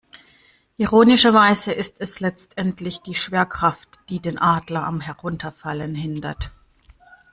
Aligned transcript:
Ironischerweise 0.77 1.73
ist 1.73 2.01
es 2.01 2.21
letztendlich 2.21 3.01
die 3.01 3.13
Schwerkraft, 3.13 3.99
die 4.09 4.19
den 4.19 4.39
Adler 4.39 4.83
am 4.87 4.99
Herunterfallen 4.99 5.93
hindert. 5.93 6.51